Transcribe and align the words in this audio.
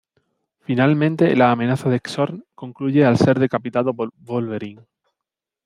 Finalmente 0.61 1.35
la 1.35 1.51
amenaza 1.51 1.87
de 1.87 1.99
Xorn 2.03 2.43
concluye 2.55 3.05
al 3.05 3.17
ser 3.17 3.37
decapitado 3.37 3.93
por 3.93 4.11
Wolverine. 4.17 4.81